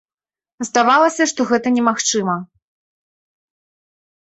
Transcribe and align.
Здавалася, 0.67 1.23
што 1.33 1.41
гэта 1.51 1.67
немагчыма. 1.77 2.35